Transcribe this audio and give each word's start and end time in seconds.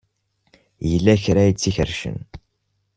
Yella 0.89 1.13
kra 1.23 1.41
ay 1.43 1.53
t-ikerrcen. 1.53 2.17